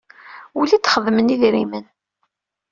[0.59, 1.85] Ula i d-xedmen yidrimen.